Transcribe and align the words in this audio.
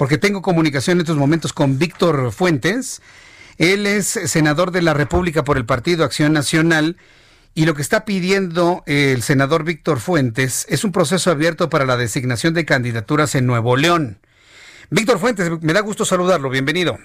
Porque 0.00 0.16
tengo 0.16 0.40
comunicación 0.40 0.96
en 0.96 1.00
estos 1.02 1.18
momentos 1.18 1.52
con 1.52 1.78
Víctor 1.78 2.32
Fuentes. 2.32 3.02
Él 3.58 3.86
es 3.86 4.06
senador 4.06 4.70
de 4.70 4.80
la 4.80 4.94
República 4.94 5.44
por 5.44 5.58
el 5.58 5.66
Partido 5.66 6.06
Acción 6.06 6.32
Nacional. 6.32 6.96
Y 7.52 7.66
lo 7.66 7.74
que 7.74 7.82
está 7.82 8.06
pidiendo 8.06 8.82
el 8.86 9.20
senador 9.20 9.62
Víctor 9.62 10.00
Fuentes 10.00 10.64
es 10.70 10.84
un 10.84 10.92
proceso 10.92 11.30
abierto 11.30 11.68
para 11.68 11.84
la 11.84 11.98
designación 11.98 12.54
de 12.54 12.64
candidaturas 12.64 13.34
en 13.34 13.44
Nuevo 13.44 13.76
León. 13.76 14.20
Víctor 14.88 15.18
Fuentes, 15.18 15.50
me 15.60 15.74
da 15.74 15.80
gusto 15.80 16.06
saludarlo. 16.06 16.48
Bienvenido. 16.48 16.96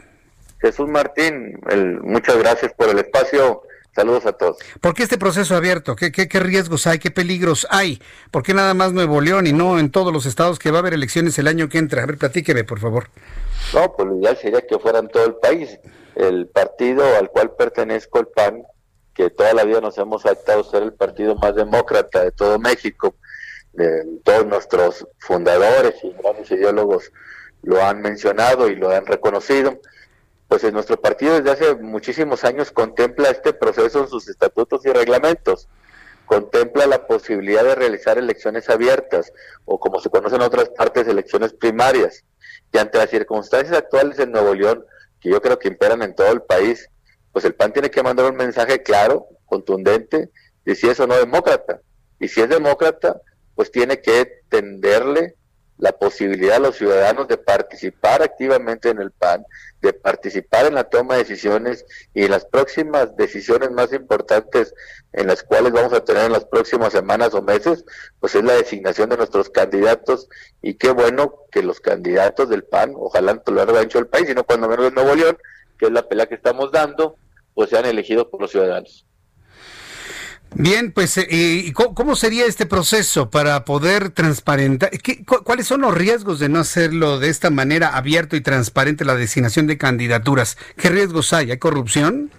Jesús 0.62 0.88
Martín, 0.88 1.60
muchas 2.02 2.38
gracias 2.38 2.72
por 2.78 2.88
el 2.88 3.00
espacio. 3.00 3.64
Saludos 3.96 4.26
a 4.26 4.34
todos. 4.34 4.58
¿Por 4.82 4.94
qué 4.94 5.04
este 5.04 5.18
proceso 5.18 5.56
abierto? 5.56 5.96
¿Qué, 5.96 6.12
¿Qué, 6.12 6.40
riesgos 6.42 6.86
hay? 6.86 7.00
¿Qué 7.00 7.12
peligros 7.12 7.66
hay? 7.70 8.02
¿Por 8.30 8.44
qué 8.44 8.54
nada 8.54 8.74
más 8.74 8.92
Nuevo 8.92 9.22
León 9.22 9.48
y 9.48 9.54
no 9.54 9.80
en 9.80 9.90
todos 9.90 10.12
los 10.12 10.26
estados 10.26 10.60
que 10.60 10.70
va 10.70 10.80
a 10.80 10.82
haber 10.82 10.94
elecciones 10.94 11.40
el 11.40 11.48
año 11.48 11.70
que 11.70 11.78
entra? 11.78 12.04
A 12.04 12.06
ver, 12.06 12.18
platíqueme, 12.18 12.66
por 12.66 12.80
favor. 12.80 13.08
No, 13.74 13.94
pues 13.94 14.10
lo 14.10 14.18
ideal 14.18 14.36
sería 14.36 14.62
que 14.68 14.78
fuera 14.80 15.00
en 15.00 15.08
todo 15.08 15.26
el 15.26 15.36
país. 15.36 15.80
El 16.16 16.48
partido 16.48 17.04
al 17.18 17.30
cual 17.30 17.52
pertenezco, 17.58 18.20
el 18.20 18.28
PAN, 18.28 18.64
que 19.14 19.30
toda 19.30 19.54
la 19.54 19.64
vida 19.64 19.80
nos 19.80 19.98
hemos 19.98 20.26
adaptado 20.26 20.60
a 20.60 20.70
ser 20.70 20.84
el 20.84 20.94
partido 20.94 21.36
más 21.38 21.56
demócrata 21.56 22.22
de 22.26 22.32
todo 22.32 22.60
México, 22.60 23.16
todos 24.24 24.46
nuestros 24.46 25.08
fundadores 25.20 25.96
y 26.04 26.12
grandes 26.22 26.52
ideólogos 26.52 27.12
lo 27.64 27.84
han 27.84 28.02
mencionado 28.02 28.70
y 28.70 28.76
lo 28.76 28.92
han 28.92 29.06
reconocido 29.06 29.80
pues 30.48 30.64
en 30.64 30.74
nuestro 30.74 31.00
partido 31.02 31.36
desde 31.36 31.52
hace 31.52 31.76
muchísimos 31.76 32.44
años 32.44 32.72
contempla 32.72 33.30
este 33.30 33.54
proceso 33.54 34.02
en 34.02 34.08
sus 34.08 34.28
estatutos 34.28 34.86
y 34.86 34.90
reglamentos. 34.90 35.68
Contempla 36.26 36.88
la 36.88 37.06
posibilidad 37.08 37.64
de 37.64 37.76
realizar 37.76 38.18
elecciones 38.18 38.70
abiertas 38.70 39.32
o 39.66 39.80
como 39.80 40.00
se 40.00 40.10
conoce 40.10 40.36
en 40.36 40.42
otras 40.42 40.70
partes, 40.70 41.08
elecciones 41.08 41.54
primarias. 41.54 42.24
Y 42.72 42.78
ante 42.78 42.98
las 42.98 43.10
circunstancias 43.10 43.78
actuales 43.78 44.20
en 44.20 44.32
Nuevo 44.32 44.54
León, 44.54 44.86
que 45.20 45.30
yo 45.30 45.42
creo 45.42 45.60
que 45.60 45.68
imperan 45.68 46.02
en 46.02 46.16
todo 46.16 46.32
el 46.32 46.42
país, 46.42 46.90
pues 47.32 47.46
el 47.46 47.54
PAN 47.54 47.74
tiene 47.74 47.92
que 47.92 48.02
mandar 48.02 48.32
un 48.32 48.38
mensaje 48.38 48.82
claro, 48.82 49.28
contundente, 49.46 50.32
de 50.64 50.76
si 50.76 50.88
es 50.88 51.00
o 51.00 51.08
no 51.08 51.18
demócrata. 51.18 51.82
Y 52.20 52.28
si 52.28 52.42
es 52.42 52.50
demócrata, 52.50 53.22
pues 53.56 53.72
tiene 53.72 54.02
que 54.02 54.42
tenderle 54.50 55.36
la 55.78 55.92
posibilidad 55.92 56.58
a 56.58 56.60
los 56.60 56.78
ciudadanos 56.78 57.28
de 57.28 57.38
participar 57.38 58.22
activamente 58.22 58.90
en 58.90 59.02
el 59.02 59.12
PAN, 59.12 59.46
de 59.82 59.94
participar 59.94 60.66
en 60.66 60.76
la 60.76 60.86
toma 60.86 61.16
de 61.16 61.24
decisiones 61.24 61.86
y 62.14 62.28
las 62.28 62.46
próximas 62.46 63.16
decisiones 63.18 63.72
más 63.72 63.92
importantes 63.94 64.74
en 65.14 65.28
las 65.28 65.44
cuales 65.44 65.74
vamos 65.74 65.94
a 65.94 66.04
tener 66.04 66.26
en 66.26 66.32
las 66.32 66.46
próximas 66.46 66.94
semanas 66.94 67.34
o 67.34 67.42
meses, 67.42 67.86
pues 68.20 68.36
es 68.36 68.44
la 68.44 68.54
designación 68.54 69.10
de 69.10 69.18
nuestros 69.18 69.50
candidatos 69.50 70.30
y 70.62 70.76
qué 70.76 70.92
bueno 70.92 71.36
que 71.52 71.62
los 71.62 71.80
candidatos 71.80 72.50
del 72.50 72.64
PAN, 72.64 72.94
ojalá 72.96 73.34
no 73.34 73.54
lo 73.54 73.62
haga 73.62 73.82
hecho 73.82 74.00
el 74.00 74.08
país, 74.08 74.28
sino 74.28 74.44
cuando 74.44 74.70
menos 74.70 74.88
en 74.88 74.96
Nuevo 74.96 75.14
León, 75.14 75.38
que 75.78 75.88
es 75.88 75.92
la 75.92 76.08
pelea 76.08 76.28
que 76.28 76.36
estamos 76.36 76.72
dando, 76.72 77.18
pues 77.54 77.70
sean 77.70 77.86
elegidos 77.86 78.28
por 78.28 78.42
los 78.42 78.52
ciudadanos. 78.52 79.06
Bien, 80.58 80.94
pues, 80.94 81.18
eh, 81.18 81.26
¿y 81.30 81.74
cómo 81.74 82.16
sería 82.16 82.46
este 82.46 82.66
proceso 82.66 83.30
para 83.30 83.66
poder 83.66 84.12
transparentar? 84.12 84.90
¿Cuáles 85.44 85.68
son 85.68 85.82
los 85.82 85.94
riesgos 85.94 86.40
de 86.40 86.48
no 86.48 86.60
hacerlo 86.60 87.20
de 87.20 87.28
esta 87.28 87.50
manera 87.50 87.98
abierto 87.98 88.38
y 88.38 88.42
transparente 88.42 89.04
la 89.04 89.16
designación 89.16 89.68
de 89.68 89.78
candidaturas? 89.78 90.58
¿Qué 90.78 90.88
riesgos 90.88 91.34
hay? 91.34 91.52
¿Hay 91.52 91.58
corrupción? 91.58 92.32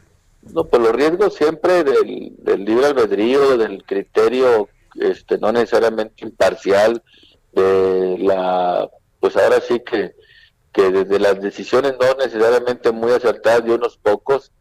No, 0.55 0.65
pues 0.65 0.83
los 0.83 0.93
riesgos 0.93 1.35
siempre 1.35 1.85
del, 1.85 2.65
libre 2.65 2.87
albedrío, 2.87 3.59
del 3.59 3.85
criterio 3.85 4.71
este, 4.95 5.37
no 5.37 5.53
necesariamente 5.53 6.25
imparcial, 6.25 7.03
de 7.53 8.17
la, 8.19 8.89
pues 9.21 9.37
ahora 9.37 9.61
sí 9.61 9.81
que, 9.81 10.15
que 10.73 10.91
desde 10.91 11.19
las 11.19 11.39
decisiones 11.43 11.97
no 12.01 12.15
necesariamente 12.15 12.93
muy 12.93 13.13
acertadas 13.13 13.63
de 13.65 13.75
unos 13.75 13.99
pocos, 13.99 14.53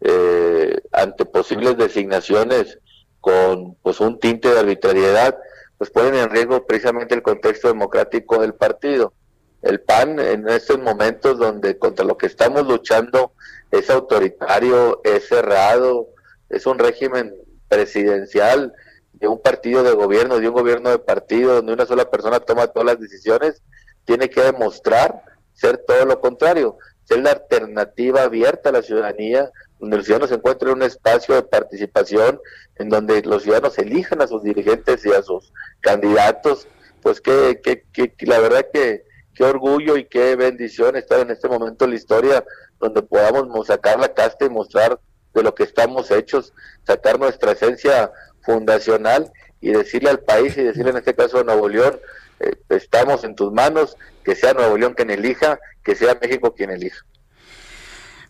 eh, 0.00 0.80
ante 0.90 1.24
posibles 1.24 1.76
designaciones 1.76 2.78
con 3.22 3.76
pues 3.76 4.00
un 4.00 4.18
tinte 4.18 4.52
de 4.52 4.58
arbitrariedad, 4.58 5.38
pues 5.78 5.90
ponen 5.90 6.16
en 6.16 6.28
riesgo 6.28 6.66
precisamente 6.66 7.14
el 7.14 7.22
contexto 7.22 7.68
democrático 7.68 8.40
del 8.40 8.52
partido. 8.52 9.14
El 9.62 9.80
PAN 9.80 10.18
en 10.18 10.48
estos 10.48 10.80
momentos 10.80 11.38
donde 11.38 11.78
contra 11.78 12.04
lo 12.04 12.18
que 12.18 12.26
estamos 12.26 12.66
luchando 12.66 13.32
es 13.70 13.88
autoritario, 13.90 15.00
es 15.04 15.28
cerrado, 15.28 16.08
es 16.50 16.66
un 16.66 16.80
régimen 16.80 17.32
presidencial 17.68 18.74
de 19.12 19.28
un 19.28 19.40
partido 19.40 19.84
de 19.84 19.92
gobierno, 19.92 20.40
de 20.40 20.48
un 20.48 20.54
gobierno 20.54 20.90
de 20.90 20.98
partido, 20.98 21.54
donde 21.54 21.72
una 21.72 21.86
sola 21.86 22.10
persona 22.10 22.40
toma 22.40 22.66
todas 22.66 22.86
las 22.86 23.00
decisiones, 23.00 23.62
tiene 24.04 24.28
que 24.28 24.42
demostrar 24.42 25.22
ser 25.52 25.78
todo 25.78 26.04
lo 26.06 26.20
contrario, 26.20 26.76
ser 27.04 27.22
la 27.22 27.30
alternativa 27.30 28.22
abierta 28.22 28.68
a 28.68 28.72
la 28.72 28.82
ciudadanía, 28.82 29.50
donde 29.78 29.96
los 29.96 30.06
ciudadanos 30.06 30.32
encuentren 30.32 30.72
un 30.72 30.82
espacio 30.82 31.34
de 31.34 31.42
participación, 31.42 32.40
en 32.76 32.88
donde 32.88 33.22
los 33.22 33.42
ciudadanos 33.42 33.78
elijan 33.78 34.22
a 34.22 34.26
sus 34.26 34.42
dirigentes 34.42 35.04
y 35.04 35.12
a 35.12 35.22
sus 35.22 35.52
candidatos, 35.80 36.68
pues 37.02 37.20
que, 37.20 37.60
que, 37.60 38.14
la 38.20 38.38
verdad 38.38 38.66
que 38.72 39.04
qué 39.34 39.44
orgullo 39.44 39.96
y 39.96 40.04
qué 40.04 40.36
bendición 40.36 40.96
estar 40.96 41.20
en 41.20 41.30
este 41.30 41.48
momento 41.48 41.84
en 41.84 41.90
la 41.90 41.96
historia, 41.96 42.44
donde 42.78 43.02
podamos 43.02 43.66
sacar 43.66 43.98
la 43.98 44.12
casta 44.12 44.44
y 44.44 44.50
mostrar 44.50 45.00
de 45.34 45.42
lo 45.42 45.54
que 45.54 45.64
estamos 45.64 46.10
hechos, 46.10 46.52
sacar 46.86 47.18
nuestra 47.18 47.52
esencia 47.52 48.12
fundacional 48.42 49.32
y 49.60 49.70
decirle 49.70 50.10
al 50.10 50.20
país 50.20 50.56
y 50.56 50.62
decirle 50.62 50.90
en 50.90 50.98
este 50.98 51.14
caso 51.14 51.38
a 51.38 51.44
Nuevo 51.44 51.68
León, 51.68 51.98
eh, 52.42 52.56
estamos 52.70 53.24
en 53.24 53.34
tus 53.34 53.52
manos, 53.52 53.96
que 54.24 54.34
sea 54.34 54.52
Nuevo 54.52 54.76
León 54.76 54.94
quien 54.94 55.10
elija, 55.10 55.58
que 55.82 55.94
sea 55.94 56.18
México 56.20 56.54
quien 56.54 56.70
elija. 56.70 57.04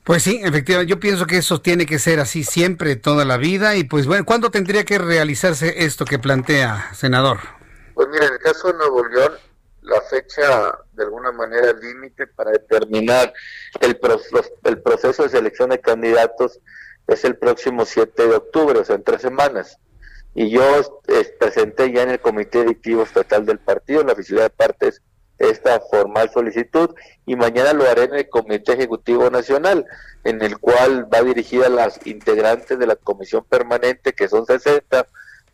Pues 0.04 0.24
sí, 0.24 0.40
efectivamente, 0.42 0.90
yo 0.90 0.98
pienso 0.98 1.26
que 1.26 1.36
eso 1.36 1.60
tiene 1.60 1.86
que 1.86 2.00
ser 2.00 2.18
así 2.18 2.42
siempre, 2.42 2.96
toda 2.96 3.24
la 3.24 3.36
vida. 3.36 3.76
Y 3.76 3.84
pues 3.84 4.06
bueno, 4.06 4.24
¿cuándo 4.24 4.50
tendría 4.50 4.84
que 4.84 4.98
realizarse 4.98 5.84
esto 5.84 6.04
que 6.04 6.18
plantea, 6.18 6.90
senador? 6.92 7.38
Pues 7.94 8.08
mira, 8.08 8.26
en 8.26 8.32
el 8.32 8.38
caso 8.40 8.68
de 8.68 8.78
Nuevo 8.78 9.06
León, 9.06 9.32
la 9.82 10.00
fecha 10.02 10.76
de 10.92 11.04
alguna 11.04 11.30
manera 11.32 11.72
límite 11.72 12.26
para 12.26 12.50
determinar 12.50 13.32
el, 13.80 13.98
el 14.64 14.82
proceso 14.82 15.22
de 15.22 15.28
selección 15.28 15.70
de 15.70 15.80
candidatos 15.80 16.60
es 17.06 17.24
el 17.24 17.36
próximo 17.36 17.84
7 17.84 18.26
de 18.26 18.34
octubre, 18.34 18.78
o 18.80 18.84
sea, 18.84 18.96
en 18.96 19.04
tres 19.04 19.22
semanas. 19.22 19.78
Y 20.34 20.50
yo 20.50 21.02
presenté 21.38 21.92
ya 21.92 22.02
en 22.02 22.10
el 22.10 22.20
Comité 22.20 22.60
Directivo 22.60 23.02
Estatal 23.02 23.44
del 23.44 23.58
Partido, 23.58 24.00
en 24.00 24.06
la 24.06 24.14
oficina 24.14 24.42
de 24.42 24.50
partes, 24.50 25.02
esta 25.38 25.80
formal 25.80 26.30
solicitud 26.30 26.94
y 27.26 27.36
mañana 27.36 27.72
lo 27.72 27.84
haré 27.84 28.04
en 28.04 28.14
el 28.14 28.28
Comité 28.28 28.74
Ejecutivo 28.74 29.28
Nacional, 29.30 29.84
en 30.24 30.40
el 30.42 30.58
cual 30.58 31.12
va 31.12 31.22
dirigida 31.22 31.66
a 31.66 31.70
las 31.70 32.06
integrantes 32.06 32.78
de 32.78 32.86
la 32.86 32.96
Comisión 32.96 33.44
Permanente, 33.48 34.12
que 34.12 34.28
son 34.28 34.46
60, 34.46 35.06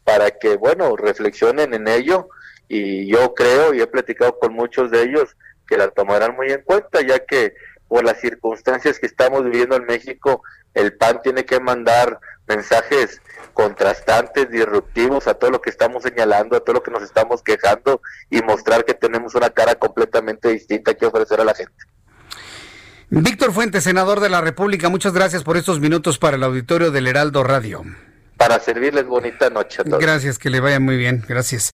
para 0.05 0.31
que, 0.31 0.57
bueno, 0.57 0.97
reflexionen 0.97 1.75
en 1.75 1.89
ello 1.89 2.29
y 2.69 3.07
yo 3.07 3.35
creo 3.35 3.73
y 3.73 3.81
he 3.81 3.87
platicado 3.87 4.39
con 4.39 4.53
muchos 4.53 4.91
de 4.91 5.03
ellos 5.03 5.37
que 5.67 5.77
la 5.77 5.89
tomarán 5.89 6.37
muy 6.37 6.51
en 6.51 6.63
cuenta, 6.63 7.01
ya 7.03 7.19
que 7.19 7.55
por 7.89 8.05
las 8.05 8.21
circunstancias 8.21 8.99
que 8.99 9.07
estamos 9.07 9.45
viviendo 9.45 9.77
en 9.77 9.87
México, 9.87 10.43
el 10.75 10.93
PAN 10.95 11.21
tiene 11.23 11.45
que 11.45 11.59
mandar 11.59 12.21
mensajes 12.47 13.21
contrastantes, 13.55 14.51
disruptivos 14.51 15.27
a 15.27 15.35
todo 15.35 15.51
lo 15.51 15.61
que 15.61 15.71
estamos 15.71 16.03
señalando, 16.03 16.57
a 16.57 16.61
todo 16.61 16.75
lo 16.75 16.83
que 16.83 16.91
nos 16.91 17.03
estamos 17.03 17.43
quejando 17.43 18.01
y 18.31 18.41
mostrar 18.43 18.85
que 18.85 18.95
tenemos 18.95 19.35
una 19.35 19.51
cara 19.51 19.75
completamente 19.75 20.49
distinta 20.51 20.95
que 20.95 21.07
ofrecer 21.07 21.41
a 21.41 21.45
la 21.45 21.55
gente. 21.55 21.75
Víctor 23.11 23.53
Fuentes, 23.53 23.85
senador 23.85 24.21
de 24.21 24.29
la 24.29 24.43
República, 24.43 24.91
muchas 24.91 25.15
gracias 25.15 25.43
por 25.43 25.57
estos 25.57 25.81
minutos 25.81 26.19
para 26.19 26.37
el 26.37 26.43
auditorio 26.43 26.91
del 26.91 27.07
Heraldo 27.07 27.43
Radio. 27.43 27.83
Para 28.37 28.61
servirles 28.61 29.07
bonita 29.07 29.51
noche 29.51 29.81
a 29.81 29.85
todos. 29.85 29.99
Gracias, 29.99 30.39
que 30.39 30.51
le 30.51 30.61
vaya 30.61 30.79
muy 30.79 30.97
bien. 30.97 31.25
Gracias. 31.27 31.73